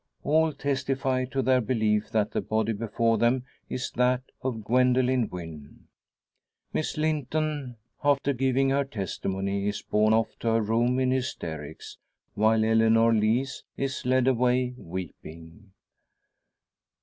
All 0.23 0.51
testify 0.51 1.25
to 1.25 1.43
their 1.43 1.61
belief 1.61 2.09
that 2.09 2.31
the 2.31 2.41
body 2.41 2.73
before 2.73 3.19
them 3.19 3.45
is 3.69 3.91
that 3.91 4.23
of 4.41 4.63
Gwendoline 4.63 5.29
Wynn. 5.29 5.89
Miss 6.73 6.97
Linton, 6.97 7.75
after 8.03 8.33
giving 8.33 8.71
her 8.71 8.83
testimony, 8.83 9.67
is 9.67 9.83
borne 9.83 10.15
off 10.15 10.39
to 10.39 10.47
her 10.53 10.61
room 10.63 10.99
in 10.99 11.11
hysterics; 11.11 11.99
while 12.33 12.65
Eleanor 12.65 13.13
Lees 13.13 13.63
is 13.77 14.03
led 14.03 14.27
away 14.27 14.73
weeping. 14.75 15.71